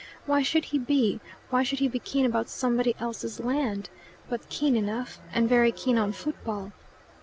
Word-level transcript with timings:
Why 0.25 0.41
should 0.41 0.65
he 0.65 0.79
be? 0.79 1.19
Why 1.51 1.61
should 1.61 1.77
he 1.77 1.87
be 1.87 1.99
keen 1.99 2.25
about 2.25 2.49
somebody 2.49 2.95
else's 2.99 3.39
land? 3.39 3.91
But 4.29 4.49
keen 4.49 4.75
enough. 4.75 5.19
And 5.31 5.47
very 5.47 5.71
keen 5.71 5.99
on 5.99 6.11
football." 6.11 6.71